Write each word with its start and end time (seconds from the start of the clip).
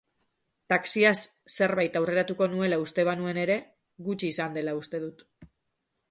Taxiaz 0.71 1.17
zerbait 1.55 1.99
aurreratuko 1.99 2.47
nuela 2.53 2.79
uste 2.85 3.05
banuen 3.09 3.39
ere, 3.41 3.57
gutxi 4.07 4.31
izan 4.37 4.57
dela 4.59 4.73
uste 4.79 5.03
dut. 5.05 5.21